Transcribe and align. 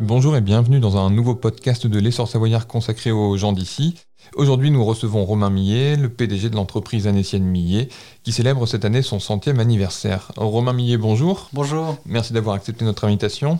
Bonjour 0.00 0.36
et 0.36 0.40
bienvenue 0.40 0.78
dans 0.78 0.96
un 0.96 1.10
nouveau 1.10 1.34
podcast 1.34 1.88
de 1.88 1.98
l'essor 1.98 2.28
savoyard 2.28 2.68
consacré 2.68 3.10
aux 3.10 3.36
gens 3.36 3.52
d'ici. 3.52 3.96
Aujourd'hui, 4.36 4.70
nous 4.70 4.84
recevons 4.84 5.24
Romain 5.24 5.50
Millet, 5.50 5.96
le 5.96 6.08
PDG 6.08 6.50
de 6.50 6.54
l'entreprise 6.54 7.08
anécienne 7.08 7.42
Millet, 7.42 7.88
qui 8.22 8.30
célèbre 8.30 8.64
cette 8.66 8.84
année 8.84 9.02
son 9.02 9.18
centième 9.18 9.58
anniversaire. 9.58 10.30
Romain 10.36 10.72
Millet, 10.72 10.98
bonjour. 10.98 11.48
Bonjour. 11.52 11.96
Merci 12.06 12.32
d'avoir 12.32 12.54
accepté 12.54 12.84
notre 12.84 13.06
invitation. 13.06 13.58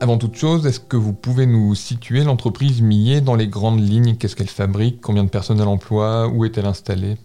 Avant 0.00 0.16
toute 0.16 0.36
chose, 0.36 0.66
est-ce 0.66 0.80
que 0.80 0.96
vous 0.96 1.12
pouvez 1.12 1.44
nous 1.44 1.74
situer 1.74 2.24
l'entreprise 2.24 2.80
Millet 2.80 3.20
dans 3.20 3.36
les 3.36 3.46
grandes 3.46 3.86
lignes? 3.86 4.16
Qu'est-ce 4.16 4.36
qu'elle 4.36 4.48
fabrique? 4.48 5.02
Combien 5.02 5.24
de 5.24 5.28
personnes 5.28 5.60
elle 5.60 5.68
emploie? 5.68 6.28
Où 6.28 6.46
est-elle 6.46 6.66
installée? 6.66 7.18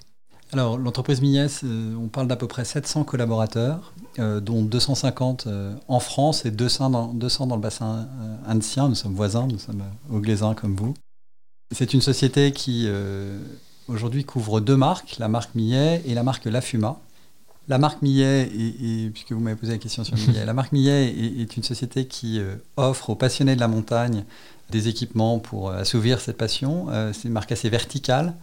Alors, 0.54 0.77
l'entreprise 0.77 1.21
Millet, 1.21 1.48
on 1.64 2.07
parle 2.07 2.28
d'à 2.28 2.37
peu 2.37 2.47
près 2.47 2.64
700 2.64 3.04
collaborateurs, 3.04 3.92
euh, 4.18 4.39
dont 4.39 4.61
250 4.61 5.47
euh, 5.47 5.74
en 5.89 6.00
France 6.00 6.46
et 6.46 6.51
200 6.51 6.89
dans, 6.89 7.14
200 7.14 7.47
dans 7.47 7.55
le 7.55 7.61
bassin 7.61 8.07
euh, 8.21 8.36
indien. 8.52 8.88
Nous 8.88 8.96
sommes 8.96 9.14
voisins, 9.14 9.46
nous 9.46 9.60
sommes 9.60 9.83
au 10.10 10.19
Glaisin 10.19 10.54
comme 10.54 10.75
vous. 10.75 10.93
C'est 11.75 11.93
une 11.93 12.00
société 12.00 12.54
qui, 12.54 12.88
aujourd'hui, 13.89 14.24
couvre 14.24 14.61
deux 14.61 14.78
marques, 14.78 15.18
la 15.19 15.28
marque 15.28 15.54
Millet 15.54 16.02
et 16.05 16.14
la 16.14 16.24
marque 16.24 16.46
La 16.46 16.61
Fuma. 16.61 16.97
La 17.68 17.78
marque 17.78 18.02
Millet, 18.02 18.44
et, 18.44 19.10
puisque 19.10 19.32
vous 19.32 19.39
m'avez 19.39 19.56
posé 19.56 19.74
la 19.74 19.78
question 19.78 20.04
sur 20.04 20.16
Millet, 20.28 20.46
la 20.46 20.54
marque 20.54 20.71
Millet 20.71 21.08
est, 21.08 21.58
une 21.58 21.64
société 21.64 22.06
qui 22.06 22.42
offre 22.78 23.10
aux 23.10 23.16
passionnés 23.16 23.56
de 23.56 23.60
la 23.60 23.68
montagne 23.68 24.24
des 24.70 24.88
équipements 24.88 25.39
pour 25.39 25.72
assouvir 25.72 26.20
cette 26.20 26.38
passion. 26.38 26.88
c'est 27.14 27.28
une 27.28 27.34
marque 27.34 27.52
assez 27.52 27.70
verticale. 27.70 28.34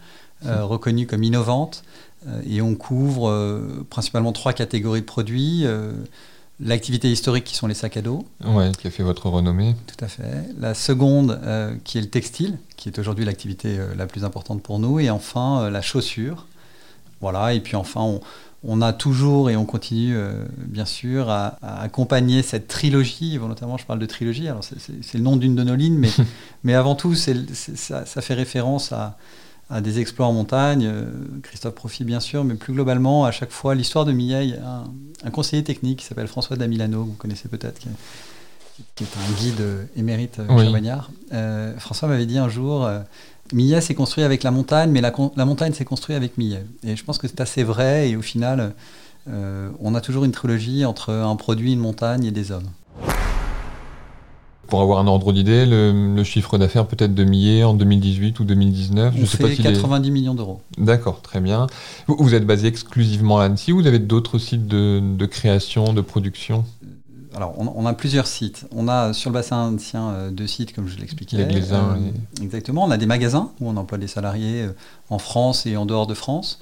Euh, 0.45 0.65
reconnue 0.65 1.07
comme 1.07 1.23
innovante. 1.23 1.83
Euh, 2.27 2.41
et 2.47 2.61
on 2.61 2.75
couvre 2.75 3.29
euh, 3.29 3.85
principalement 3.89 4.33
trois 4.33 4.53
catégories 4.53 5.01
de 5.01 5.05
produits 5.05 5.65
l'activité 6.61 7.11
historique 7.11 7.43
qui 7.43 7.55
sont 7.55 7.67
les 7.67 7.73
sacs 7.73 7.97
à 7.97 8.01
dos. 8.01 8.25
Ouais, 8.45 8.71
qui 8.79 8.87
a 8.87 8.89
fait 8.89 9.03
votre 9.03 9.27
renommée. 9.27 9.75
Tout 9.87 10.05
à 10.05 10.07
fait. 10.07 10.45
La 10.57 10.73
seconde 10.73 11.39
qui 11.83 11.97
est 11.97 12.01
le 12.01 12.09
textile, 12.09 12.57
qui 12.77 12.87
est 12.87 12.97
aujourd'hui 12.97 13.25
l'activité 13.25 13.77
la 13.97 14.07
plus 14.07 14.23
importante 14.23 14.63
pour 14.63 14.79
nous. 14.79 14.99
Et 15.01 15.09
enfin 15.09 15.69
la 15.69 15.81
chaussure. 15.81 16.47
Voilà, 17.19 17.53
et 17.53 17.59
puis 17.59 17.75
enfin 17.75 18.01
on, 18.01 18.21
a 18.81 18.93
toujours 18.93 19.49
et 19.49 19.55
on 19.55 19.65
continue 19.65 20.15
bien 20.57 20.85
sûr 20.85 21.29
à, 21.29 21.57
accompagner 21.61 22.41
cette 22.41 22.67
trilogie. 22.67 23.37
Volontairement 23.37 23.77
je 23.77 23.85
parle 23.85 23.99
de 23.99 24.05
trilogie, 24.05 24.47
alors 24.47 24.63
c'est 24.63 25.17
le 25.17 25.23
nom 25.23 25.37
d'une 25.37 25.55
de 25.55 25.63
nos 25.63 25.75
lignes, 25.75 25.97
mais, 25.97 26.09
mais 26.63 26.73
avant 26.73 26.95
tout 26.95 27.15
ça, 27.15 28.05
ça, 28.05 28.21
fait 28.21 28.33
référence 28.33 28.91
à, 28.91 29.17
à 29.69 29.81
des 29.81 29.99
exploits 29.99 30.27
en 30.27 30.33
montagne, 30.33 30.85
euh, 30.85 31.05
Christophe 31.41 31.73
Profit 31.73 32.03
bien 32.03 32.19
sûr, 32.19 32.43
mais 32.43 32.55
plus 32.55 32.73
globalement, 32.73 33.25
à 33.25 33.31
chaque 33.31 33.51
fois, 33.51 33.73
l'histoire 33.73 34.05
de 34.05 34.11
Millet, 34.11 34.57
un, 34.63 34.83
un 35.23 35.31
conseiller 35.31 35.63
technique 35.63 35.99
qui 35.99 36.05
s'appelle 36.05 36.27
François 36.27 36.55
Damilano, 36.55 37.03
vous 37.03 37.13
connaissez 37.13 37.49
peut-être, 37.49 37.79
qui, 37.79 39.03
est 39.03 39.07
un 39.17 39.41
guide 39.41 39.87
émérite 39.95 40.39
euh, 40.39 40.45
oui. 40.49 40.89
Euh, 41.33 41.77
François 41.79 42.07
m'avait 42.07 42.27
dit 42.27 42.37
un 42.37 42.49
jour, 42.49 42.87
Millet 43.53 43.81
s'est 43.81 43.95
construit 43.95 44.23
avec 44.23 44.43
la 44.43 44.51
montagne, 44.51 44.91
mais 44.91 45.01
la, 45.01 45.13
la 45.35 45.45
montagne 45.45 45.73
s'est 45.73 45.85
construite 45.85 46.17
avec 46.17 46.37
Millet. 46.37 46.65
Et 46.83 46.95
je 46.95 47.03
pense 47.03 47.17
que 47.17 47.27
c'est 47.27 47.41
assez 47.41 47.63
vrai, 47.63 48.09
et 48.09 48.15
au 48.15 48.21
final, 48.21 48.73
on 49.27 49.95
a 49.95 50.01
toujours 50.01 50.23
une 50.23 50.31
trilogie 50.31 50.85
entre 50.85 51.11
un 51.11 51.35
produit, 51.35 51.73
une 51.73 51.79
montagne 51.79 52.25
et 52.25 52.31
des 52.31 52.51
hommes. 52.51 52.69
Pour 54.67 54.81
avoir 54.81 54.99
un 54.99 55.07
ordre 55.07 55.31
d'idée, 55.31 55.65
le, 55.65 56.23
chiffre 56.23 56.57
d'affaires 56.57 56.87
peut-être 56.87 57.13
de 57.13 57.23
Millet 57.23 57.63
en 57.63 57.73
2018 57.73 58.39
ou 58.39 58.45
2019 58.45 59.13
On 59.15 59.19
Je 59.19 59.25
sais 59.25 59.37
fait 59.37 59.61
90 59.61 60.11
millions 60.11 60.33
d'euros. 60.33 60.61
D'accord, 60.77 61.21
très 61.21 61.39
bien. 61.39 61.67
Vous, 62.07 62.33
êtes 62.33 62.45
basé 62.45 62.67
exclusivement 62.67 63.39
à 63.39 63.45
Annecy 63.45 63.73
ou 63.73 63.77
vous 63.77 63.87
avez 63.87 63.99
d'autres 63.99 64.39
sites 64.39 64.67
de, 64.67 65.25
création, 65.25 65.93
de 65.93 66.01
production? 66.01 66.65
Alors, 67.35 67.53
on, 67.57 67.85
a 67.85 67.93
plusieurs 67.93 68.27
sites. 68.27 68.65
On 68.71 68.87
a 68.87 69.11
sur 69.11 69.29
le 69.29 69.33
bassin 69.33 69.73
ancien 69.73 70.09
euh, 70.09 70.31
deux 70.31 70.47
sites, 70.47 70.73
comme 70.73 70.87
je 70.87 70.97
l'expliquais. 70.97 71.45
Les 71.45 71.73
euh, 71.73 71.95
Exactement. 72.41 72.85
On 72.85 72.91
a 72.91 72.97
des 72.97 73.05
magasins 73.05 73.51
où 73.59 73.67
on 73.67 73.75
emploie 73.75 73.97
des 73.97 74.07
salariés 74.07 74.61
euh, 74.61 74.71
en 75.09 75.19
France 75.19 75.65
et 75.65 75.75
en 75.75 75.85
dehors 75.85 76.07
de 76.07 76.13
France. 76.13 76.59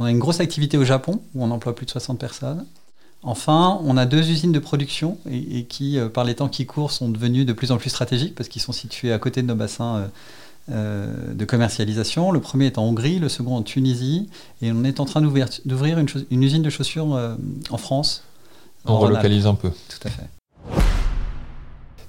On 0.00 0.04
a 0.04 0.10
une 0.10 0.18
grosse 0.18 0.40
activité 0.40 0.78
au 0.78 0.84
Japon 0.84 1.22
où 1.34 1.44
on 1.44 1.50
emploie 1.52 1.76
plus 1.76 1.86
de 1.86 1.92
60 1.92 2.18
personnes. 2.18 2.66
Enfin, 3.22 3.80
on 3.84 3.96
a 3.96 4.04
deux 4.04 4.28
usines 4.28 4.52
de 4.52 4.58
production 4.58 5.16
et, 5.30 5.64
qui, 5.64 5.98
par 6.12 6.24
les 6.24 6.34
temps 6.34 6.48
qui 6.48 6.66
courent, 6.66 6.92
sont 6.92 7.08
devenues 7.08 7.44
de 7.44 7.52
plus 7.52 7.72
en 7.72 7.78
plus 7.78 7.90
stratégiques 7.90 8.34
parce 8.34 8.48
qu'ils 8.48 8.62
sont 8.62 8.72
situés 8.72 9.12
à 9.12 9.18
côté 9.18 9.42
de 9.42 9.46
nos 9.46 9.54
bassins 9.54 10.08
euh, 10.70 11.34
de 11.34 11.44
commercialisation. 11.44 12.30
Le 12.30 12.40
premier 12.40 12.66
est 12.66 12.78
en 12.78 12.84
Hongrie, 12.84 13.18
le 13.18 13.28
second 13.28 13.56
en 13.56 13.62
Tunisie, 13.62 14.28
et 14.60 14.70
on 14.70 14.84
est 14.84 15.00
en 15.00 15.06
train 15.06 15.22
d'ouvrir 15.22 15.98
une, 15.98 16.42
usine 16.42 16.62
de 16.62 16.70
chaussures 16.70 17.18
en 17.70 17.78
France. 17.78 18.22
On 18.86 18.98
relocalise 18.98 19.46
un 19.46 19.54
peu. 19.54 19.70
Tout 19.70 20.08
à 20.08 20.10
fait. 20.10 20.28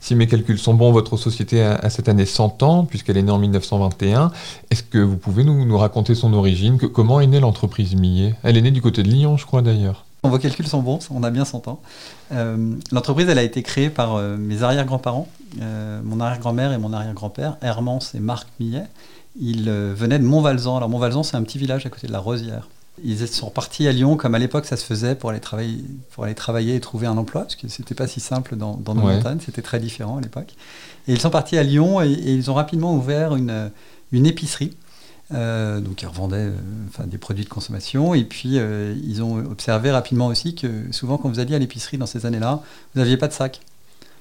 Si 0.08 0.16
mes 0.16 0.26
calculs 0.28 0.58
sont 0.58 0.74
bons, 0.74 0.94
votre 0.94 1.18
société 1.18 1.62
a, 1.62 1.90
cette 1.90 2.08
année 2.08 2.26
100 2.26 2.64
ans, 2.64 2.86
puisqu'elle 2.86 3.18
est 3.18 3.24
née 3.24 3.32
en 3.32 3.40
1921. 3.40 4.32
Est-ce 4.72 4.82
que 4.82 5.00
vous 5.00 5.18
pouvez 5.18 5.44
nous, 5.44 5.78
raconter 5.78 6.16
son 6.16 6.32
origine? 6.32 6.78
Comment 6.78 7.20
est 7.20 7.28
née 7.28 7.42
l'entreprise 7.42 7.94
Millet? 7.94 8.34
Elle 8.42 8.56
est 8.56 8.62
née 8.62 8.72
du 8.72 8.82
côté 8.82 9.04
de 9.04 9.10
Lyon, 9.10 9.36
je 9.36 9.46
crois 9.46 9.62
d'ailleurs. 9.62 10.06
Vos 10.24 10.40
calculs 10.40 10.66
sont 10.66 10.82
bons, 10.82 11.00
on 11.12 11.24
a 11.24 11.30
bien 11.30 11.44
100 11.44 11.68
ans. 11.68 11.82
Euh, 12.32 12.76
l'entreprise, 12.94 13.28
elle 13.28 13.38
a 13.38 13.44
été 13.44 13.64
créée 13.64 13.90
par 13.90 14.16
euh, 14.16 14.38
mes 14.38 14.64
arrière-grands-parents, 14.64 15.28
euh, 15.62 16.00
mon 16.06 16.22
arrière-grand-mère 16.22 16.72
et 16.72 16.78
mon 16.78 16.94
arrière-grand-père, 16.94 17.58
Hermance 17.62 18.16
et 18.16 18.22
Marc 18.22 18.48
Millet. 18.62 18.86
Ils 19.38 19.70
venaient 19.70 20.20
de 20.20 20.24
Montvalzan. 20.24 20.78
Alors 20.78 20.88
Montvalzan, 20.88 21.24
c'est 21.24 21.36
un 21.36 21.44
petit 21.44 21.58
village 21.58 21.86
à 21.86 21.90
côté 21.90 22.08
de 22.08 22.14
la 22.14 22.20
Rosière. 22.20 22.70
Ils 23.04 23.28
sont 23.28 23.50
partis 23.50 23.88
à 23.88 23.92
Lyon, 23.92 24.18
comme 24.18 24.34
à 24.36 24.40
l'époque 24.40 24.66
ça 24.66 24.78
se 24.78 24.84
faisait, 24.84 25.16
pour 25.16 25.30
aller, 25.30 25.40
travailler, 25.40 25.84
pour 26.12 26.24
aller 26.24 26.36
travailler 26.36 26.76
et 26.76 26.80
trouver 26.80 27.08
un 27.08 27.18
emploi, 27.18 27.44
parce 27.44 27.56
que 27.56 27.68
c'était 27.68 27.96
pas 27.96 28.08
si 28.08 28.20
simple 28.20 28.56
dans, 28.56 28.78
nos 28.78 28.94
montagnes, 28.94 29.40
c'était 29.46 29.62
très 29.62 29.80
différent 29.80 30.18
à 30.18 30.22
l'époque. 30.22 30.56
Et 31.08 31.14
ils 31.14 31.22
sont 31.22 31.30
partis 31.30 31.58
à 31.58 31.64
Lyon 31.64 32.02
et, 32.02 32.10
ils 32.10 32.50
ont 32.50 32.56
rapidement 32.56 32.96
ouvert 32.96 33.36
une, 33.36 33.72
une 34.12 34.26
épicerie 34.26 34.76
euh, 35.34 35.82
donc 35.82 36.02
ils 36.02 36.06
revendaient 36.06 36.38
euh, 36.38 36.56
enfin, 36.88 37.06
des 37.06 37.18
produits 37.18 37.44
de 37.44 37.50
consommation. 37.50 38.14
Et 38.14 38.24
puis 38.24 38.54
euh, 38.56 38.96
ils 39.04 39.22
ont 39.22 39.38
observé 39.38 39.92
rapidement 39.92 40.28
aussi 40.28 40.56
que 40.56 40.68
souvent 40.92 41.18
quand 41.18 41.30
vous 41.30 41.40
alliez 41.40 41.56
à 41.56 41.60
l'épicerie 41.60 41.98
dans 41.98 42.06
ces 42.06 42.26
années-là, 42.26 42.62
vous 42.94 43.02
n'aviez 43.02 43.18
pas 43.18 43.28
de 43.28 43.34
sac 43.34 43.62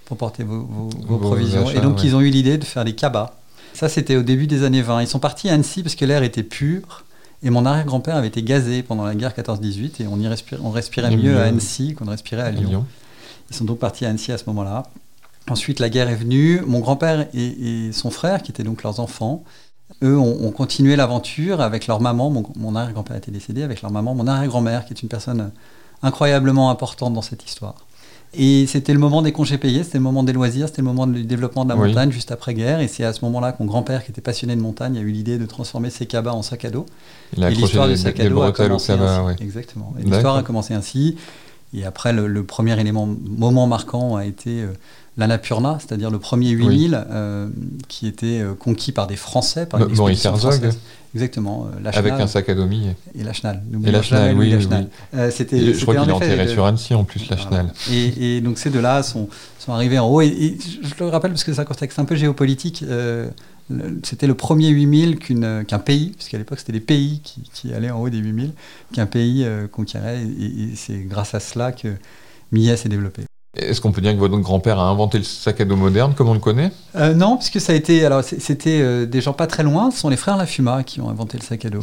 pour 0.05 0.17
porter 0.17 0.45
vos, 0.45 0.89
provisions. 1.19 1.69
et 1.71 1.81
donc 1.81 2.05
ils 2.05 2.15
ont 2.15 2.21
eu 2.21 2.31
l'idée 2.31 2.59
de 2.59 2.65
faire 2.65 2.85
des 2.85 2.95
cabas. 2.95 3.35
Ça 3.75 3.89
c'était 3.89 4.17
au 4.17 4.23
début 4.23 4.47
des 4.47 4.65
années 4.65 4.83
20. 4.83 5.03
Ils 5.03 5.09
sont 5.09 5.19
partis 5.19 5.49
à 5.49 5.55
Annecy 5.55 5.83
parce 5.83 5.95
que 5.95 6.05
l'air 6.05 6.23
était 6.23 6.43
pur. 6.43 7.05
Et 7.47 7.51
mon 7.51 7.65
arrière-grand-père 7.65 8.17
avait 8.17 8.27
été 8.27 8.43
gazé 8.43 8.83
pendant 8.83 9.05
la 9.05 9.15
guerre 9.15 9.31
14-18 9.31 10.03
et 10.03 10.09
on, 10.09 10.19
y 10.19 10.27
on 10.61 10.71
respirait 10.73 11.17
mieux, 11.17 11.39
à 11.39 11.45
Annecy 11.45 11.95
qu'on 11.95 12.07
respirait 12.07 12.43
à 12.43 12.51
Lyon. 12.51 12.85
Ils 13.51 13.55
sont 13.55 13.65
donc 13.65 13.79
partis 13.79 14.05
à 14.05 14.09
Annecy 14.09 14.33
à 14.33 14.39
ce 14.39 14.43
moment-là. 14.49 14.83
Ensuite, 15.49 15.79
la 15.79 15.89
guerre 15.89 16.09
est 16.09 16.17
venue. 16.17 16.61
Mon 16.67 16.81
grand-père 16.81 17.29
et, 17.35 17.93
son 17.93 18.11
frère, 18.11 18.43
qui 18.43 18.51
étaient 18.51 18.65
donc 18.65 18.83
leurs 18.83 18.99
enfants, 18.99 19.45
eux 20.03 20.19
ont, 20.19 20.51
continué 20.51 20.97
l'aventure 20.97 21.61
avec 21.61 21.87
leur 21.87 22.01
maman. 22.01 22.33
Mon, 22.57 22.75
arrière-grand-père 22.75 23.17
était 23.17 23.31
décédé 23.31 23.63
avec 23.63 23.81
leur 23.81 23.93
maman, 23.93 24.17
mon 24.17 24.27
arrière-grand-mère, 24.27 24.85
qui 24.85 24.95
est 24.95 25.03
une 25.03 25.09
personne 25.09 25.53
incroyablement 26.03 26.71
importante 26.71 27.15
dans 27.15 27.23
cette 27.23 27.45
histoire. 27.45 27.86
Et 28.39 28.67
c'était 28.67 28.93
le 28.93 28.99
moment 28.99 29.23
des 29.23 29.33
congés 29.33 29.57
payés, 29.57 29.83
c'était 29.83 29.99
le 29.99 30.05
moment 30.05 30.23
des 30.23 30.33
loisirs, 30.33 30.69
c'était 30.69 30.83
le 30.83 30.87
moment 30.87 31.07
du 31.07 31.25
développement 31.25 31.65
de 31.65 31.71
la 31.71 31.77
montagne 31.77 32.11
juste 32.11 32.33
après-guerre. 32.33 32.81
Et 32.81 32.89
c'est 32.89 33.05
à 33.05 33.13
ce 33.13 33.25
moment-là 33.25 33.53
que 33.53 33.59
mon 33.61 33.67
grand-père, 33.67 34.05
qui 34.05 34.11
était 34.11 34.21
passionné 34.21 34.55
de 34.55 34.61
montagne, 34.61 34.99
a 34.99 35.01
eu 35.01 35.11
l'idée 35.11 35.39
de 35.39 35.47
transformer 35.47 35.91
ses 35.91 36.07
cabas 36.07 36.33
en 36.33 36.43
sac 36.43 36.65
à 36.67 36.71
dos. 36.71 36.87
et 37.37 37.51
l'histoire 37.51 37.89
du 37.89 37.97
sac 37.97 38.21
à 38.21 38.29
dos 38.29 38.43
a 38.43 38.53
commencé 38.53 38.93
ainsi. 38.93 39.43
Exactement. 39.43 39.95
Et 39.99 40.05
l'histoire 40.05 40.37
a 40.37 40.43
commencé 40.43 40.75
ainsi. 40.75 41.17
Et 41.75 41.85
après, 41.85 42.13
le, 42.13 42.45
premier 42.45 42.79
élément, 42.81 43.07
moment 43.07 43.67
marquant 43.67 44.17
a 44.17 44.25
été 44.25 44.63
euh, 44.63 44.73
l'Annapurna, 45.17 45.79
c'est-à-dire 45.81 46.11
le 46.11 46.19
premier 46.19 46.51
8000 46.51 47.07
euh, 47.11 47.49
qui 47.89 48.07
était 48.07 48.41
euh, 48.41 48.55
conquis 48.55 48.93
par 48.93 49.07
des 49.07 49.17
Français, 49.17 49.67
par 49.67 49.89
Maurice 49.91 50.25
Herzog. 50.25 50.71
Exactement. 51.15 51.69
Avec 51.95 52.13
un 52.13 52.27
sac 52.27 52.49
à 52.51 52.55
dos 52.55 52.69
Et 53.15 53.23
la 53.23 53.33
Chenal. 53.33 53.63
Et 53.87 53.91
la 53.91 54.03
Chenal, 54.03 54.37
oui. 54.37 54.55
c'était, 55.31 55.73
je 55.73 55.81
crois 55.81 55.97
qu'il 55.97 56.11
est 56.11 56.13
enterré 56.13 56.49
sur 56.49 56.67
Annecy 56.67 56.95
en 56.95 57.05
plus, 57.05 57.31
la 57.31 57.39
Chenal. 57.39 57.73
Et, 57.91 58.41
donc 58.43 58.59
ces 58.59 58.69
deux-là 58.69 59.03
sont, 59.03 59.29
sont 59.59 59.73
arrivés 59.73 59.99
en 59.99 60.09
haut. 60.09 60.21
Et, 60.21 60.59
je 60.83 61.03
le 61.03 61.09
rappelle 61.09 61.31
parce 61.31 61.45
que 61.45 61.55
c'est 61.55 61.61
un 61.61 61.65
contexte 61.65 61.99
un 61.99 62.05
peu 62.05 62.17
géopolitique 62.17 62.85
c'était 64.05 64.27
le 64.27 64.35
premier 64.35 64.69
8000 64.69 65.19
qu'un 65.19 65.79
pays, 65.79 66.11
puisqu'à 66.11 66.39
l'époque 66.39 66.59
c'était 66.59 66.73
les 66.73 66.81
pays 66.81 67.21
qui, 67.21 67.73
allaient 67.75 67.91
en 67.91 68.01
haut 68.01 68.11
des 68.11 68.19
8000, 68.19 68.53
qu'un 68.93 69.07
pays 69.07 69.45
euh, 69.45 69.67
conquérait, 69.67 70.23
et, 70.23 70.75
c'est 70.77 70.99
grâce 70.99 71.35
à 71.35 71.41
cela 71.41 71.73
que 71.73 71.89
Millet 72.53 72.77
s'est 72.77 72.89
développé. 72.89 73.23
Est-ce 73.57 73.81
qu'on 73.81 73.93
peut 73.93 74.03
dire 74.03 74.13
que 74.13 74.19
votre 74.19 74.37
grand-père 74.39 74.79
a 74.79 74.89
inventé 74.89 75.19
le 75.19 75.25
sac 75.25 75.61
à 75.61 75.65
dos 75.65 75.77
moderne 75.77 76.13
comme 76.15 76.29
on 76.29 76.35
le 76.35 76.41
connaît? 76.41 76.71
Euh, 76.95 77.15
Non, 77.15 77.37
puisque 77.37 77.61
ça 77.61 77.73
a 77.73 77.77
été. 77.77 78.05
Alors, 78.05 78.23
c'était 78.23 78.81
euh, 78.81 79.07
des 79.07 79.21
gens 79.21 79.33
pas 79.33 79.47
très 79.47 79.63
loin. 79.63 79.91
Ce 79.91 79.99
sont 79.99 80.09
les 80.09 80.17
frères 80.17 80.37
Lafuma 80.37 80.83
qui 80.83 81.01
ont 81.01 81.09
inventé 81.09 81.39
le 81.39 81.43
sac 81.43 81.65
à 81.65 81.71
dos. 81.71 81.81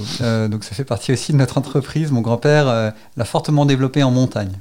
donc, 0.50 0.64
ça 0.64 0.76
fait 0.76 0.86
partie 0.86 1.12
aussi 1.12 1.32
de 1.32 1.38
notre 1.38 1.58
entreprise. 1.58 2.12
Mon 2.12 2.22
grand-père 2.22 2.66
l'a 2.66 3.26
fortement 3.26 3.66
développé 3.66 4.04
en 4.04 4.12
montagne. 4.12 4.52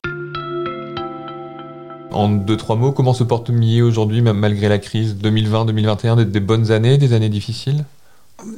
En 2.12 2.28
deux, 2.28 2.56
trois 2.56 2.76
mots, 2.76 2.92
comment 2.92 3.14
se 3.14 3.24
porte 3.24 3.50
Millet 3.50 3.82
aujourd'hui, 3.82 4.20
malgré 4.22 4.68
la 4.68 4.78
crise 4.78 5.16
2020-2021, 5.16 6.24
des, 6.24 6.40
bonnes 6.40 6.70
années, 6.70 6.98
des 6.98 7.14
années 7.14 7.30
difficiles? 7.30 7.84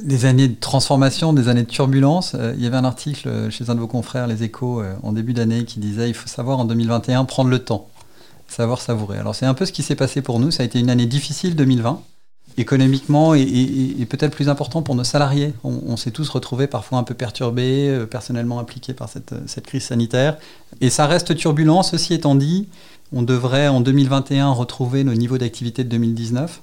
Des 0.03 0.25
années 0.25 0.47
de 0.47 0.59
transformation, 0.59 1.31
des 1.31 1.47
années 1.47 1.63
de 1.63 1.69
turbulence. 1.69 2.33
Euh, 2.35 2.53
il 2.57 2.63
y 2.63 2.67
avait 2.67 2.77
un 2.77 2.83
article 2.83 3.49
chez 3.51 3.69
un 3.69 3.75
de 3.75 3.79
vos 3.79 3.87
confrères, 3.87 4.27
Les 4.27 4.43
Échos, 4.43 4.81
euh, 4.81 4.95
en 5.03 5.13
début 5.13 5.33
d'année, 5.33 5.63
qui 5.63 5.79
disait 5.79 6.09
il 6.09 6.13
faut 6.13 6.27
savoir 6.27 6.59
en 6.59 6.65
2021 6.65 7.23
prendre 7.25 7.49
le 7.49 7.59
temps. 7.59 7.87
Savoir 8.47 8.81
savourer. 8.81 9.17
Alors 9.17 9.35
c'est 9.35 9.45
un 9.45 9.53
peu 9.53 9.65
ce 9.65 9.71
qui 9.71 9.83
s'est 9.83 9.95
passé 9.95 10.21
pour 10.21 10.39
nous. 10.39 10.51
Ça 10.51 10.63
a 10.63 10.65
été 10.65 10.79
une 10.79 10.89
année 10.89 11.05
difficile 11.05 11.55
2020 11.55 12.01
économiquement 12.57 13.33
et, 13.33 14.05
peut-être 14.09 14.33
plus 14.33 14.49
important 14.49 14.81
pour 14.81 14.95
nos 14.95 15.03
salariés. 15.03 15.53
On, 15.63 15.97
s'est 15.97 16.11
tous 16.11 16.29
retrouvés 16.29 16.67
parfois 16.67 16.99
un 16.99 17.03
peu 17.03 17.13
perturbés, 17.13 17.89
euh, 17.89 18.05
personnellement 18.05 18.59
impliqués 18.59 18.93
par 18.93 19.09
cette, 19.09 19.33
cette, 19.47 19.65
crise 19.65 19.83
sanitaire. 19.83 20.37
Et 20.79 20.89
ça 20.89 21.05
reste 21.05 21.35
turbulent. 21.35 21.83
Ceci 21.83 22.13
étant 22.13 22.35
dit, 22.35 22.67
on 23.11 23.23
devrait 23.23 23.67
en 23.67 23.81
2021 23.81 24.51
retrouver 24.51 25.03
nos 25.03 25.13
niveaux 25.13 25.37
d'activité 25.37 25.83
de 25.83 25.89
2019, 25.89 26.61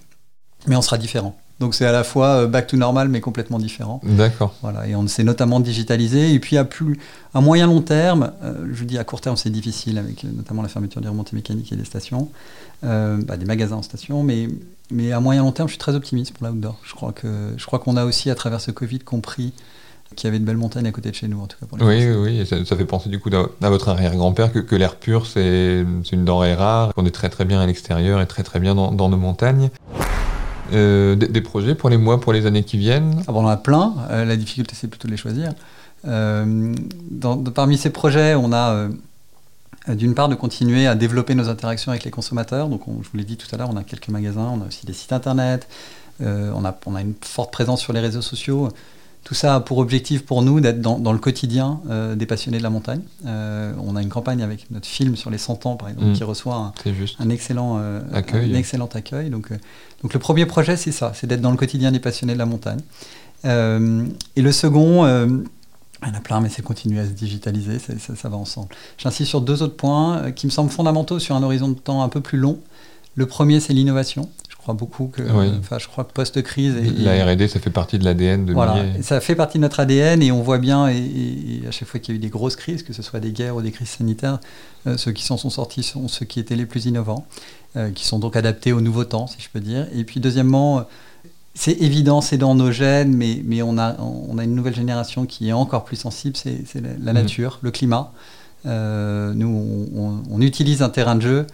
mais 0.66 0.76
on 0.76 0.82
sera 0.82 0.98
différent. 0.98 1.36
Donc 1.62 1.76
c'est 1.76 1.86
à 1.86 1.92
la 1.92 2.02
fois 2.02 2.26
euh, 2.26 2.46
back 2.48 2.66
to 2.66 2.76
normal 2.76 3.08
mais 3.08 3.20
complètement 3.20 3.60
différent. 3.60 4.00
D'accord. 4.02 4.52
Voilà, 4.62 4.88
et 4.88 4.96
on 4.96 5.06
s'est 5.06 5.22
notamment 5.22 5.60
digitalisé. 5.60 6.34
Et 6.34 6.40
puis 6.40 6.56
à, 6.56 6.64
plus, 6.64 6.98
à 7.34 7.40
moyen 7.40 7.68
long 7.68 7.80
terme, 7.80 8.32
euh, 8.42 8.66
je 8.72 8.82
dis 8.82 8.98
à 8.98 9.04
court 9.04 9.20
terme 9.20 9.36
c'est 9.36 9.48
difficile 9.48 9.98
avec 9.98 10.24
euh, 10.24 10.28
notamment 10.34 10.62
la 10.62 10.68
fermeture 10.68 11.00
des 11.00 11.06
remontées 11.06 11.36
mécaniques 11.36 11.72
et 11.72 11.76
des 11.76 11.84
stations, 11.84 12.28
bah, 12.82 13.36
des 13.36 13.46
magasins 13.46 13.76
en 13.76 13.82
station, 13.82 14.24
mais, 14.24 14.48
mais 14.90 15.12
à 15.12 15.20
moyen 15.20 15.42
long 15.42 15.52
terme 15.52 15.68
je 15.68 15.74
suis 15.74 15.78
très 15.78 15.94
optimiste 15.94 16.36
pour 16.36 16.48
l'outdoor. 16.48 16.80
Je 16.82 16.94
crois 16.94 17.12
que 17.12 17.28
je 17.56 17.64
crois 17.64 17.78
qu'on 17.78 17.96
a 17.96 18.04
aussi 18.04 18.28
à 18.28 18.34
travers 18.34 18.60
ce 18.60 18.72
Covid 18.72 18.98
compris 18.98 19.52
qu'il 20.14 20.26
y 20.26 20.28
avait 20.28 20.40
de 20.40 20.44
belles 20.44 20.56
montagnes 20.56 20.86
à 20.86 20.92
côté 20.92 21.10
de 21.10 21.14
chez 21.14 21.28
nous, 21.28 21.40
en 21.40 21.46
tout 21.46 21.56
cas. 21.58 21.66
Pour 21.66 21.78
les 21.78 21.84
oui, 21.84 22.06
oui, 22.06 22.40
oui, 22.40 22.66
ça, 22.66 22.76
fait 22.76 22.84
penser 22.84 23.08
du 23.08 23.18
coup 23.18 23.30
à, 23.32 23.70
votre 23.70 23.88
arrière-grand-père 23.88 24.52
que, 24.52 24.76
l'air 24.76 24.96
pur, 24.96 25.26
c'est 25.26 25.84
une 26.12 26.24
denrée 26.24 26.54
rare, 26.54 26.92
qu'on 26.94 27.06
est 27.06 27.10
très 27.10 27.30
très 27.30 27.44
bien 27.44 27.60
à 27.60 27.66
l'extérieur 27.66 28.20
et 28.20 28.26
très 28.26 28.42
très 28.42 28.60
bien 28.60 28.74
dans, 28.74 29.08
nos 29.08 29.16
montagnes. 29.16 29.70
Euh, 30.72 31.16
des, 31.16 31.40
projets 31.40 31.74
pour 31.74 31.90
les 31.90 31.96
mois, 31.96 32.20
pour 32.20 32.32
les 32.32 32.46
années 32.46 32.64
qui 32.64 32.78
viennent? 32.78 33.22
Ah 33.26 33.32
On 33.32 33.44
en 33.44 33.48
a 33.48 33.56
plein, 33.56 33.94
euh, 34.10 34.24
la 34.24 34.36
difficulté 34.36 34.74
c'est 34.74 34.88
plutôt 34.88 35.06
de 35.06 35.12
les 35.12 35.18
choisir. 35.18 35.52
Euh, 36.06 36.74
parmi 37.54 37.76
ces 37.76 37.90
projets, 37.90 38.34
on 38.34 38.52
a 38.52 38.88
d'une 39.88 40.14
part 40.14 40.28
de 40.28 40.34
continuer 40.34 40.86
à 40.86 40.94
développer 40.94 41.34
nos 41.34 41.48
interactions 41.48 41.90
avec 41.90 42.04
les 42.04 42.10
consommateurs. 42.10 42.68
Donc 42.68 42.82
je 42.86 43.08
vous 43.10 43.18
l'ai 43.18 43.24
dit 43.24 43.36
tout 43.36 43.48
à 43.52 43.58
l'heure, 43.58 43.68
on 43.70 43.76
a 43.76 43.84
quelques 43.84 44.08
magasins, 44.08 44.50
on 44.54 44.62
a 44.62 44.66
aussi 44.66 44.86
des 44.86 44.92
sites 44.92 45.12
internet, 45.12 45.68
on, 46.20 46.64
a, 46.64 46.78
on 46.86 46.94
a 46.94 47.00
une 47.00 47.14
forte 47.20 47.52
présence 47.52 47.80
sur 47.80 47.92
les 47.92 48.00
réseaux 48.00 48.22
sociaux. 48.22 48.68
Tout 49.24 49.34
ça 49.34 49.54
a 49.54 49.60
pour 49.60 49.78
objectif 49.78 50.24
pour 50.24 50.42
nous 50.42 50.60
d'être 50.60 50.80
dans, 50.80 51.12
le 51.12 51.18
quotidien 51.18 51.80
euh, 51.88 52.16
des 52.16 52.26
passionnés 52.26 52.58
de 52.58 52.62
la 52.62 52.70
montagne. 52.70 53.02
Euh, 53.26 53.72
on 53.80 53.94
a 53.94 54.02
une 54.02 54.08
campagne 54.08 54.42
avec 54.42 54.68
notre 54.72 54.86
film 54.86 55.14
sur 55.14 55.30
les 55.30 55.38
100 55.38 55.64
ans, 55.66 55.76
par 55.76 55.88
exemple, 55.90 56.08
mm. 56.08 56.12
qui 56.14 56.24
reçoit 56.24 56.72
un, 57.20 57.30
excellent, 57.30 57.78
euh, 57.78 58.00
accueil. 58.12 58.54
excellent 58.56 58.88
accueil. 58.92 59.30
Donc, 59.30 59.50
donc 60.02 60.12
le 60.12 60.18
premier 60.18 60.44
projet, 60.44 60.76
c'est 60.76 60.90
ça, 60.90 61.12
c'est 61.14 61.28
d'être 61.28 61.40
dans 61.40 61.52
le 61.52 61.56
quotidien 61.56 61.92
des 61.92 62.00
passionnés 62.00 62.34
de 62.34 62.38
la 62.38 62.46
montagne. 62.46 62.80
et 63.44 64.42
le 64.42 64.52
second, 64.52 65.06
il 65.06 66.08
y 66.08 66.10
en 66.10 66.14
a 66.14 66.20
plein, 66.20 66.40
mais 66.40 66.48
c'est 66.48 66.62
continuer 66.62 66.98
à 66.98 67.06
se 67.06 67.12
digitaliser, 67.12 67.78
ça, 67.78 68.16
ça, 68.16 68.28
va 68.28 68.36
ensemble. 68.36 68.74
J'insiste 68.98 69.30
sur 69.30 69.40
deux 69.40 69.62
autres 69.62 69.76
points 69.76 70.32
qui 70.32 70.46
me 70.46 70.50
semblent 70.50 70.70
fondamentaux 70.70 71.20
sur 71.20 71.36
un 71.36 71.44
horizon 71.44 71.68
de 71.68 71.78
temps 71.78 72.02
un 72.02 72.08
peu 72.08 72.20
plus 72.20 72.38
long. 72.38 72.58
Le 73.14 73.26
premier, 73.26 73.60
c'est 73.60 73.72
l'innovation 73.72 74.28
crois 74.62 74.74
beaucoup 74.74 75.08
que, 75.08 75.22
enfin, 75.58 75.78
je 75.78 75.88
crois 75.88 76.04
que 76.04 76.12
post-crise. 76.12 76.76
La 76.98 77.24
R&D, 77.26 77.48
ça 77.48 77.58
fait 77.58 77.70
partie 77.70 77.98
de 77.98 78.04
l'ADN 78.04 78.46
de 78.46 78.52
voilà, 78.52 78.76
ça 79.02 79.20
fait 79.20 79.34
partie 79.34 79.58
de 79.58 79.62
notre 79.62 79.80
ADN 79.80 80.22
et 80.22 80.30
on 80.30 80.40
voit 80.40 80.58
bien, 80.58 80.88
et, 80.88 81.62
à 81.66 81.72
chaque 81.72 81.88
fois 81.88 81.98
qu'il 81.98 82.14
y 82.14 82.16
a 82.16 82.18
eu 82.18 82.20
des 82.20 82.28
grosses 82.28 82.56
crises, 82.56 82.82
que 82.82 82.92
ce 82.92 83.02
soit 83.02 83.20
des 83.20 83.32
guerres 83.32 83.56
ou 83.56 83.62
des 83.62 83.72
crises 83.72 83.88
sanitaires, 83.88 84.38
euh, 84.86 84.96
ceux 84.96 85.12
qui 85.12 85.24
s'en 85.24 85.36
sont 85.36 85.50
sortis 85.50 85.82
sont 85.82 86.06
ceux 86.06 86.24
qui 86.24 86.38
étaient 86.38 86.54
les 86.54 86.66
plus 86.66 86.86
innovants, 86.86 87.26
euh, 87.76 87.90
qui 87.90 88.06
sont 88.06 88.20
donc 88.20 88.36
adaptés 88.36 88.72
au 88.72 88.80
nouveau 88.80 89.04
temps, 89.04 89.26
si 89.26 89.40
je 89.40 89.48
peux 89.50 89.60
dire. 89.60 89.86
Et 89.94 90.04
puis 90.04 90.20
deuxièmement, 90.20 90.86
c'est 91.54 91.80
évident, 91.82 92.20
c'est 92.20 92.38
dans 92.38 92.54
nos 92.54 92.70
gènes, 92.70 93.14
mais, 93.14 93.42
mais 93.44 93.62
on, 93.62 93.78
a, 93.78 93.96
on 93.98 94.38
a 94.38 94.44
une 94.44 94.54
nouvelle 94.54 94.76
génération 94.76 95.26
qui 95.26 95.48
est 95.48 95.52
encore 95.52 95.84
plus 95.84 95.96
sensible, 95.96 96.36
c'est 96.36 96.62
la, 96.80 97.12
mm. 97.12 97.14
nature, 97.14 97.58
le 97.62 97.72
climat. 97.72 98.12
Euh, 98.64 99.32
nous, 99.34 99.88
on, 99.96 100.22
on, 100.30 100.40
utilise 100.40 100.82
un 100.82 100.88
terrain 100.88 101.16
de 101.16 101.20
jeu 101.20 101.46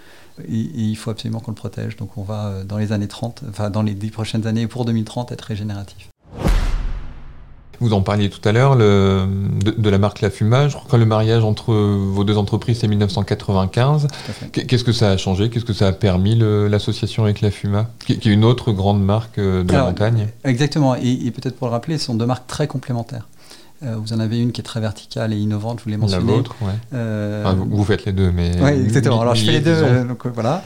et, 0.46 0.68
il 0.76 0.96
faut 0.96 1.10
absolument 1.10 1.40
qu'on 1.40 1.50
le 1.50 1.56
protège. 1.56 1.96
Donc 1.96 2.16
on 2.16 2.22
va, 2.22 2.46
euh, 2.46 2.64
dans 2.64 2.78
les 2.78 2.92
années 2.92 3.08
30, 3.08 3.42
enfin 3.48 3.70
dans 3.70 3.82
les 3.82 3.94
10 3.94 4.10
prochaines 4.10 4.46
années, 4.46 4.66
pour 4.66 4.84
2030, 4.84 5.32
être 5.32 5.42
régénératif. 5.42 6.08
Vous 7.80 7.92
en 7.92 8.02
parliez 8.02 8.28
tout 8.28 8.46
à 8.46 8.50
l'heure 8.50 8.76
de, 8.76 9.24
de, 9.76 9.90
la 9.90 9.98
marque 9.98 10.20
La 10.20 10.30
Fumage. 10.30 10.72
Je 10.72 10.76
crois 10.76 10.90
que 10.90 10.96
le 10.96 11.06
mariage 11.06 11.44
entre 11.44 11.72
vos 11.72 12.24
deux 12.24 12.36
entreprises, 12.36 12.78
c'est 12.80 12.88
1995. 12.88 14.08
Qu'est-ce 14.50 14.82
que 14.82 14.90
ça 14.90 15.10
a 15.10 15.16
changé? 15.16 15.48
Qu'est-ce 15.48 15.64
que 15.64 15.72
ça 15.72 15.86
a 15.86 15.92
permis 15.92 16.34
l'association 16.36 17.22
avec 17.22 17.40
La 17.40 17.52
Fuma, 17.52 17.88
qui, 18.04 18.14
est 18.14 18.26
une 18.26 18.44
autre 18.44 18.72
grande 18.72 19.00
marque 19.00 19.38
euh, 19.38 19.62
de 19.62 19.72
la 19.72 19.84
montagne 19.84 20.26
Exactement. 20.42 20.96
Et, 20.96 21.26
et 21.26 21.30
peut-être 21.30 21.56
pour 21.56 21.68
le 21.68 21.72
rappeler, 21.72 21.98
ce 21.98 22.06
sont 22.06 22.16
deux 22.16 22.26
marques 22.26 22.48
très 22.48 22.66
complémentaires. 22.66 23.28
Euh, 23.84 23.94
vous 23.96 24.12
en 24.12 24.18
avez 24.18 24.40
une 24.40 24.50
qui 24.50 24.60
est 24.60 24.64
très 24.64 24.80
verticale 24.80 25.32
et 25.32 25.36
innovante, 25.36 25.78
je 25.78 25.84
vous 25.84 25.90
l'ai 25.90 25.96
mentionné. 25.96 26.26
La 26.26 26.36
vôtre, 26.36 26.56
ouais. 26.62 26.72
Euh, 26.94 27.54
vous, 27.70 27.84
faites 27.84 28.04
les 28.06 28.12
deux, 28.12 28.32
mais. 28.32 28.52
Oui, 28.60 28.70
exactement. 28.70 29.20
Alors 29.20 29.36
je 29.36 29.44
fais 29.44 29.52
les 29.52 29.60
deux, 29.60 29.70
euh, 29.70 30.04
donc 30.04 30.26
voilà. 30.26 30.64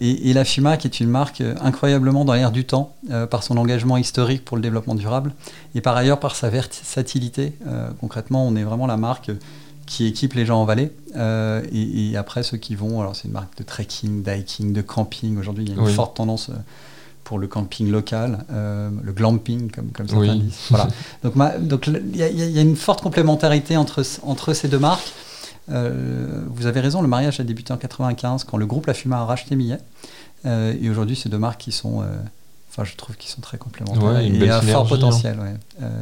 Et, 0.00 0.32
la 0.32 0.44
FIMA, 0.44 0.76
qui 0.76 0.88
est 0.88 1.00
une 1.00 1.08
marque 1.08 1.42
incroyablement 1.60 2.24
dans 2.24 2.34
l'air 2.34 2.50
du 2.50 2.64
temps, 2.64 2.94
par 3.30 3.42
son 3.42 3.56
engagement 3.56 3.96
historique 3.96 4.44
pour 4.44 4.56
le 4.56 4.62
développement 4.62 4.94
durable, 4.94 5.32
et 5.74 5.80
par 5.80 5.96
ailleurs 5.96 6.18
par 6.18 6.34
sa 6.34 6.48
versatilité. 6.50 7.54
concrètement, 8.00 8.46
on 8.46 8.56
est 8.56 8.64
vraiment 8.64 8.86
la 8.86 8.96
marque 8.96 9.30
qui 9.86 10.06
équipe 10.06 10.34
les 10.34 10.44
gens 10.44 10.60
en 10.60 10.64
vallée. 10.64 10.90
Et, 11.72 12.16
après, 12.16 12.42
ceux 12.42 12.56
qui 12.56 12.74
vont, 12.74 13.00
alors 13.00 13.14
c'est 13.14 13.28
une 13.28 13.34
marque 13.34 13.56
de 13.58 13.62
trekking, 13.62 14.22
d'hiking, 14.24 14.72
de 14.72 14.82
camping. 14.82 15.38
Aujourd'hui, 15.38 15.64
il 15.64 15.74
y 15.74 15.78
a 15.78 15.80
une 15.80 15.88
forte 15.88 16.16
tendance 16.16 16.50
pour 17.28 17.38
le 17.38 17.46
camping 17.46 17.90
local, 17.90 18.46
euh, 18.50 18.88
le 19.02 19.12
glamping, 19.12 19.70
comme, 19.70 19.90
comme 19.92 20.08
certains 20.08 20.36
disent. 20.36 20.56
Voilà. 20.70 20.88
donc 21.22 21.34
donc 21.60 21.86
il 21.86 22.16
y, 22.16 22.58
a 22.58 22.62
une 22.62 22.74
forte 22.74 23.02
complémentarité 23.02 23.76
entre, 23.76 24.02
entre 24.22 24.54
ces 24.54 24.66
deux 24.66 24.78
marques. 24.78 25.12
Euh, 25.70 26.42
vous 26.48 26.64
avez 26.64 26.80
raison, 26.80 27.02
le 27.02 27.08
mariage 27.08 27.38
a 27.38 27.44
débuté 27.44 27.70
en 27.74 27.76
95 27.76 28.44
quand 28.44 28.56
le 28.56 28.64
groupe 28.64 28.86
La 28.86 28.94
Fuma 28.94 29.18
a 29.18 29.24
racheté 29.26 29.56
Millet. 29.56 29.78
Euh, 30.46 30.72
et 30.80 30.88
aujourd'hui, 30.88 31.16
c'est 31.16 31.28
deux 31.28 31.38
marques 31.38 31.60
qui 31.60 31.70
sont, 31.70 32.02
enfin, 32.70 32.84
je 32.84 32.96
trouve, 32.96 33.14
qui 33.16 33.28
sont 33.28 33.42
très 33.42 33.58
complémentaires 33.58 34.20
et 34.20 34.48
à 34.48 34.62
fort 34.62 34.86
hein. 34.86 34.88
potentiel. 34.88 35.38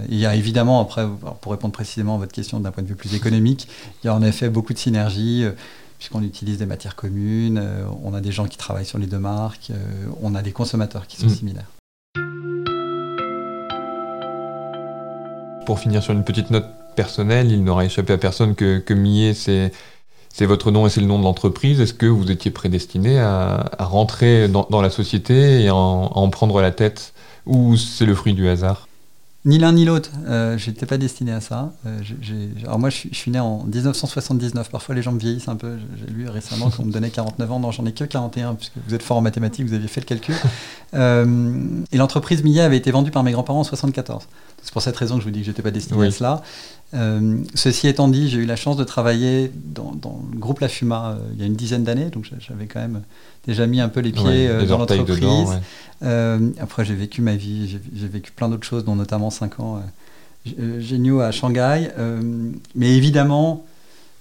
il 0.08 0.19
y 0.19 0.26
a 0.26 0.37
évidemment, 0.37 0.81
après, 0.81 1.08
pour 1.40 1.50
répondre 1.50 1.72
précisément 1.72 2.14
à 2.14 2.19
votre 2.19 2.32
question 2.32 2.61
d'un 2.61 2.70
point 2.70 2.84
de 2.84 2.88
vue 2.88 2.94
plus 2.94 3.17
économique, 3.17 3.67
il 4.05 4.06
y 4.06 4.11
a 4.11 4.14
en 4.14 4.22
effet 4.22 4.49
beaucoup 4.49 4.75
de 4.75 4.79
synergies 4.79 5.44
puisqu'on 5.98 6.22
utilise 6.22 6.58
des 6.58 6.66
matières 6.66 6.96
communes, 6.96 7.58
euh, 7.58 7.87
on 8.02 8.14
a 8.14 8.20
des 8.20 8.32
gens 8.32 8.46
qui 8.46 8.56
travaillent 8.56 8.87
sur 8.87 8.98
les 8.98 9.06
deux 9.06 9.19
marques, 9.19 9.70
euh, 9.70 10.06
on 10.22 10.34
a 10.34 10.43
des 10.43 10.52
consommateurs 10.52 11.06
qui 11.06 11.16
sont 11.16 11.26
mm. 11.26 11.31
similaires. 11.31 11.70
Pour 15.64 15.81
finir 15.81 16.02
sur 16.02 16.12
une 16.12 16.25
petite 16.25 16.50
note 16.50 16.66
personnelle, 16.94 17.50
il 17.50 17.64
n'aura 17.64 17.84
échappé 17.84 18.12
à 18.12 18.19
personne 18.19 18.54
que, 18.54 18.78
que 18.78 18.94
Millet, 18.94 19.34
c'est 19.34 19.72
c'est 20.32 20.44
votre 20.44 20.70
nom 20.70 20.86
et 20.86 20.91
c'est 20.91 21.00
le 21.00 21.06
nom 21.06 21.19
de 21.19 21.24
l'entreprise. 21.24 21.81
Est-ce 21.81 21.94
que 21.94 22.05
vous 22.05 22.31
étiez 22.31 22.50
prédestiné 22.50 23.19
à, 23.19 23.70
rentrer 23.79 24.48
dans, 24.48 24.82
la 24.82 24.91
société 24.91 25.62
et 25.62 25.69
à 25.69 25.74
en 25.74 26.29
prendre 26.29 26.60
la 26.60 26.72
tête 26.72 27.15
ou 27.46 27.74
c'est 27.76 28.05
le 28.05 28.15
fruit 28.15 28.34
du 28.34 28.46
hasard? 28.46 28.85
Ni 29.46 29.58
l'un 29.58 29.72
ni 29.72 29.84
l'autre. 29.84 30.10
Euh, 30.26 30.58
je 30.58 30.69
n'étais 30.69 30.86
pas 30.86 30.98
destiné 30.98 31.32
à 31.32 31.41
ça. 31.41 31.72
Euh, 31.86 32.00
alors 32.65 32.79
moi, 32.81 32.91
je 32.91 33.08
suis, 33.12 33.31
né 33.31 33.38
en 33.38 33.62
1979. 33.65 34.69
Parfois, 34.70 34.94
les 34.94 35.03
gens 35.03 35.12
me 35.12 35.20
vieillissent 35.20 35.48
un 35.48 35.56
peu. 35.56 35.79
J'ai 35.96 36.12
lu 36.12 36.29
récemment 36.29 36.69
qu'on 36.69 36.84
me 36.84 36.93
donnait 36.93 37.10
49 37.10 37.53
ans. 37.53 37.60
Non, 37.60 37.70
j'en 37.70 37.86
ai 37.86 37.93
que 37.93 38.05
41, 38.05 38.56
puisque 38.56 38.74
vous 38.86 38.94
êtes 38.94 39.03
fort 39.03 39.17
en 39.17 39.20
mathématiques, 39.22 39.67
vous 39.67 39.74
aviez 39.74 39.88
fait 39.88 40.00
le 40.00 40.06
calcul. 40.06 40.34
Euh, 40.94 41.24
et 41.93 41.96
l'entreprise 41.96 42.44
Millet 42.44 42.62
avait 42.62 42.76
été 42.76 42.90
vendue 42.90 43.10
par 43.10 43.22
mes 43.22 43.32
grands-parents 43.32 43.60
en 43.60 43.64
74. 43.64 44.26
C'est 44.62 44.72
pour 44.72 44.82
cette 44.82 44.96
raison 44.96 45.16
que 45.16 45.20
je 45.20 45.26
vous 45.26 45.32
dis 45.32 45.40
que 45.40 45.46
je 45.46 45.50
n'étais 45.50 45.62
pas 45.62 45.70
destiné 45.70 46.06
à 46.06 46.10
cela. 46.10 46.43
Euh, 46.94 47.38
ceci 47.55 47.88
étant 47.88 48.08
dit, 48.08 48.28
j'ai 48.28 48.38
eu 48.38 48.46
la 48.46 48.56
chance 48.56 48.76
de 48.76 48.84
travailler 48.84 49.50
dans, 49.55 49.93
le 50.32 50.38
groupe 50.38 50.60
La 50.60 50.69
Fuma 50.69 51.10
euh, 51.10 51.19
il 51.34 51.40
y 51.40 51.43
a 51.43 51.46
une 51.46 51.56
dizaine 51.56 51.82
d'années, 51.82 52.10
donc 52.10 52.28
j'avais 52.38 52.66
quand 52.66 52.81
même 52.81 53.02
déjà 53.46 53.66
mis 53.66 53.81
un 53.81 53.88
peu 53.88 54.00
les 54.00 54.12
pieds 54.12 54.48
euh, 54.48 54.64
dans 54.66 54.78
l'entreprise. 54.78 55.58
après, 56.60 56.84
j'ai 56.84 56.94
vécu 56.94 57.22
ma 57.22 57.34
vie, 57.34 57.78
j'ai 57.94 58.08
vécu 58.08 58.31
plein 58.31 58.48
d'autres 58.48 58.66
choses, 58.66 58.84
dont 58.84 58.94
notamment 58.94 59.31
5 59.31 59.60
ans 59.60 59.82
géniaux 60.78 61.20
à 61.20 61.32
Shanghai. 61.32 61.90
mais 62.74 62.96
évidemment, 62.96 63.64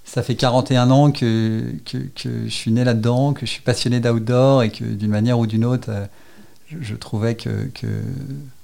ça 0.03 0.24
fait 0.24 0.36
41 0.36 0.89
ans 0.91 1.12
que, 1.12 1.63
que, 1.86 1.98
je 2.15 2.50
suis 2.50 2.72
né 2.72 2.84
là-dedans, 2.84 3.34
que 3.34 3.45
je 3.45 3.51
suis 3.51 3.62
passionné 3.62 4.00
d'outdoor 4.00 4.63
et 4.63 4.72
que 4.72 4.84
d'une 4.84 5.12
manière 5.12 5.38
ou 5.38 5.45
d'une 5.45 5.65
autre, 5.65 5.91
je, 6.67 6.95
trouvais 6.95 7.36
que, 7.36 7.65
que, 7.74 7.88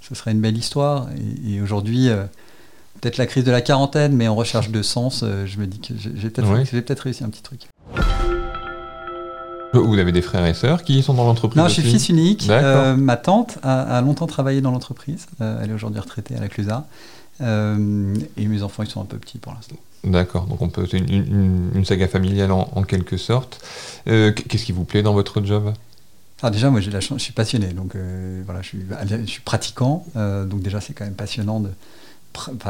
ce 0.02 0.16
serait 0.16 0.32
une 0.32 0.42
belle 0.42 0.58
histoire. 0.58 1.08
Et, 1.46 1.62
aujourd'hui, 1.62 2.10
peut-être 3.02 3.18
la 3.18 3.26
crise 3.26 3.44
de 3.44 3.52
la 3.52 3.62
quarantaine, 3.62 4.16
mais 4.16 4.28
en 4.28 4.36
recherche 4.36 4.70
de 4.70 4.82
sens, 4.82 5.22
euh, 5.24 5.46
je 5.46 5.60
me 5.60 5.68
dis 5.68 5.80
que 5.80 5.94
j'ai 5.98 6.30
peut-être 6.30 7.02
réussi 7.02 7.24
un 7.24 7.30
petit 7.30 7.42
truc. 7.42 7.62
Vous 9.74 9.98
avez 9.98 10.12
des 10.12 10.22
frères 10.22 10.46
et 10.46 10.54
sœurs 10.54 10.84
qui 10.84 11.02
sont 11.02 11.14
dans 11.14 11.24
l'entreprise 11.24 11.62
Non, 11.62 11.70
je 11.70 11.76
suis 11.76 11.84
fils 11.84 12.10
unique. 12.10 12.48
Euh, 12.50 12.96
ma 12.96 13.16
tante 13.16 13.58
a, 13.64 14.02
longtemps 14.02 14.28
travaillé 14.28 14.60
dans 14.60 14.72
l'entreprise. 14.72 15.28
Euh, 15.40 15.62
elle 15.64 15.72
est 15.72 15.74
aujourd'hui 15.74 16.00
retraitée 16.00 16.36
à 16.36 16.42
la 16.42 16.50
Clusa. 16.50 16.86
et 17.40 17.46
mes 17.46 18.64
enfants, 18.64 18.84
ils 18.84 18.90
sont 18.90 19.02
un 19.02 19.06
peu 19.06 19.18
petits 19.18 19.38
pour 19.38 19.54
l'instant. 19.54 19.78
D'accord, 20.04 20.46
donc 20.46 20.62
on 20.62 20.70
peut 20.70 20.88
c'est 20.90 20.98
une, 20.98 21.86
saga 21.86 22.08
familiale 22.08 22.52
en, 22.52 22.84
quelque 22.84 23.18
sorte. 23.18 23.62
Qu'est-ce 24.06 24.66
qui 24.66 24.74
vous 24.74 24.84
plaît 24.84 25.04
dans 25.04 25.14
votre 25.14 25.44
job? 25.44 25.74
Ah, 26.44 26.50
déjà, 26.50 26.70
moi, 26.70 26.82
j'ai 26.82 26.92
la 26.92 27.02
chance, 27.02 27.20
je 27.20 27.24
suis 27.24 27.34
passionné, 27.34 27.68
donc 27.68 27.96
voilà, 28.46 28.62
je 28.62 28.68
suis, 28.68 28.80
je 29.10 29.30
suis 29.30 29.42
pratiquant, 29.42 30.06
donc 30.16 30.62
déjà, 30.62 30.82
c'est 30.82 30.94
quand 30.94 31.06
même 31.06 31.14
passionnant 31.14 31.60
de, 31.60 31.70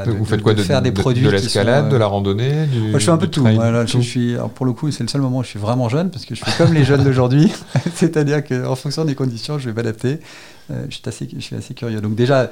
vous 0.08 0.26
faites 0.26 0.42
quoi 0.42 0.54
de, 0.54 0.64
faire 0.64 0.82
des 0.82 0.92
produits 0.92 1.24
de 1.24 1.30
l'escalade, 1.30 1.90
de 1.90 1.96
la 1.96 2.08
randonnée 2.08 2.68
Je 2.94 2.98
fais 2.98 3.12
un 3.12 3.18
peu 3.18 3.28
de 3.28 3.32
tout. 3.32 3.46
Je, 3.46 4.00
suis, 4.00 4.36
pour 4.56 4.66
le 4.66 4.74
coup, 4.74 4.92
c'est 4.92 5.04
le 5.04 5.10
seul 5.10 5.22
moment 5.22 5.40
où 5.40 5.44
je 5.44 5.50
suis 5.50 5.60
vraiment 5.60 5.90
jeune 5.90 6.10
parce 6.10 6.26
que 6.26 6.36
je 6.36 6.44
suis 6.44 6.52
comme 6.58 6.74
les 6.74 6.84
jeunes 6.84 7.04
d'aujourd'hui. 7.04 7.52
C'est-à-dire 7.96 8.44
qu'en 8.44 8.76
fonction 8.76 9.06
des 9.06 9.16
conditions, 9.16 9.60
je 9.60 9.70
vais 9.70 9.74
m'adapter. 9.74 10.20
je, 10.70 10.96
suis 10.96 11.04
assez, 11.06 11.30
je 11.34 11.40
suis 11.40 11.56
assez 11.56 11.74
curieux. 11.74 12.02
Donc 12.02 12.16
déjà, 12.16 12.50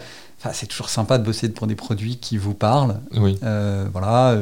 c'est 0.53 0.67
toujours 0.67 0.89
sympa 0.89 1.17
de 1.17 1.23
bosser 1.23 1.49
pour 1.49 1.67
des 1.67 1.75
produits 1.75 2.17
qui 2.17 2.38
vous 2.38 2.53
parlent. 2.53 2.99
Oui. 3.15 3.38
voilà. 3.91 4.38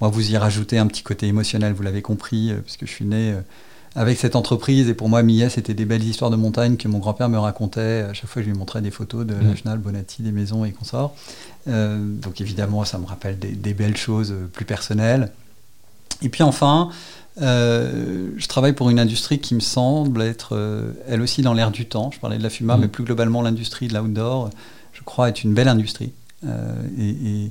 Moi, 0.00 0.10
vous 0.10 0.32
y 0.32 0.36
rajoutez 0.36 0.78
un 0.78 0.86
petit 0.86 1.02
côté 1.02 1.26
émotionnel, 1.26 1.72
vous 1.72 1.82
l'avez 1.82 2.02
compris, 2.02 2.52
puisque 2.64 2.86
je 2.86 2.90
suis 2.90 3.04
né 3.04 3.34
avec 3.94 4.18
cette 4.18 4.36
entreprise. 4.36 4.88
Et 4.88 4.94
pour 4.94 5.08
moi, 5.08 5.22
Millet, 5.22 5.48
c'était 5.48 5.74
des 5.74 5.84
belles 5.84 6.04
histoires 6.04 6.30
de 6.30 6.36
montagne 6.36 6.76
que 6.76 6.88
mon 6.88 6.98
grand-père 6.98 7.28
me 7.28 7.38
racontait. 7.38 8.02
À 8.08 8.12
chaque 8.12 8.28
fois, 8.28 8.42
je 8.42 8.48
lui 8.48 8.56
montrais 8.56 8.80
des 8.80 8.90
photos 8.90 9.26
de 9.26 9.34
mmh. 9.34 9.76
Bonatti, 9.78 10.22
des 10.22 10.32
maisons 10.32 10.64
et 10.64 10.72
consorts. 10.72 11.14
Euh, 11.68 11.98
donc 11.98 12.40
évidemment, 12.40 12.84
ça 12.84 12.98
me 12.98 13.06
rappelle 13.06 13.38
des, 13.38 13.74
belles 13.74 13.96
choses 13.96 14.34
plus 14.52 14.64
personnelles. 14.64 15.30
Et 16.22 16.28
puis 16.28 16.42
enfin, 16.42 16.90
euh, 17.40 18.30
je 18.36 18.46
travaille 18.46 18.72
pour 18.72 18.90
une 18.90 18.98
industrie 18.98 19.38
qui 19.38 19.54
me 19.54 19.60
semble 19.60 20.22
être, 20.22 20.54
euh, 20.56 20.92
elle 21.08 21.20
aussi, 21.20 21.42
dans 21.42 21.54
l'air 21.54 21.70
du 21.70 21.86
temps. 21.86 22.10
Je 22.12 22.20
parlais 22.20 22.38
de 22.38 22.42
la 22.42 22.50
FUMA, 22.50 22.76
mmh. 22.76 22.80
mais 22.80 22.88
plus 22.88 23.04
globalement, 23.04 23.42
l'industrie 23.42 23.88
de 23.88 23.94
l'outdoor, 23.94 24.50
je 24.92 25.02
crois, 25.02 25.28
est 25.28 25.44
une 25.44 25.54
belle 25.54 25.68
industrie. 25.68 26.12
et, 26.98 27.50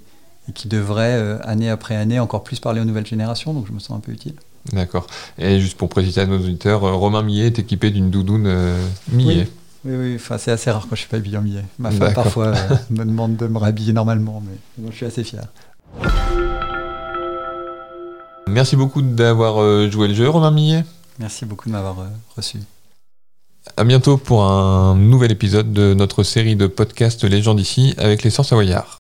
qui 0.55 0.67
devrait, 0.67 1.39
année 1.43 1.69
après 1.69 1.95
année, 1.95 2.19
encore 2.19 2.43
plus 2.43 2.59
parler 2.59 2.81
aux 2.81 2.83
nouvelles 2.83 3.05
générations. 3.05 3.53
Donc 3.53 3.67
je 3.67 3.71
me 3.71 3.79
sens 3.79 3.95
un 3.95 4.01
peu 4.01 4.11
utile. 4.11 4.33
D'accord. 4.73 5.07
Et 5.37 5.59
juste 5.59 5.77
pour 5.77 5.89
préciser 5.89 6.21
à 6.21 6.25
nos 6.25 6.37
auditeurs, 6.37 6.83
euh, 6.83 6.93
Romain 6.93 7.23
Millet 7.23 7.47
est 7.47 7.59
équipé 7.59 7.89
d'une 7.89 8.09
doudoune 8.09 8.45
euh, 8.47 8.87
Millet. 9.11 9.47
Oui, 9.83 9.95
oui, 9.95 10.15
Enfin, 10.15 10.37
c'est 10.37 10.51
assez 10.51 10.69
rare 10.69 10.85
quand 10.87 10.95
je 10.95 11.01
suis 11.01 11.09
pas 11.09 11.17
habillé 11.17 11.37
en 11.37 11.41
Millet. 11.41 11.65
Ma 11.79 11.91
femme 11.91 12.13
parfois 12.13 12.47
euh, 12.55 12.75
me 12.91 13.03
demande 13.03 13.35
de 13.35 13.47
me 13.47 13.57
rhabiller 13.57 13.93
normalement, 13.93 14.41
mais 14.45 14.85
je 14.91 14.95
suis 14.95 15.05
assez 15.05 15.23
fier. 15.23 15.43
Merci 18.47 18.75
beaucoup 18.75 19.01
d'avoir 19.01 19.89
joué 19.89 20.09
le 20.09 20.13
jeu, 20.13 20.29
Romain 20.29 20.51
Millet. 20.51 20.83
Merci 21.19 21.45
beaucoup 21.45 21.69
de 21.69 21.73
m'avoir 21.73 21.95
reçu. 22.35 22.59
À 23.77 23.83
bientôt 23.83 24.17
pour 24.17 24.43
un 24.43 24.95
nouvel 24.95 25.31
épisode 25.31 25.71
de 25.71 25.93
notre 25.93 26.23
série 26.23 26.55
de 26.55 26.67
podcasts 26.67 27.23
Les 27.23 27.41
gens 27.41 27.53
d'ici 27.53 27.93
avec 27.97 28.23
les 28.23 28.29
Sœurs 28.29 28.45
Savoyards. 28.45 29.00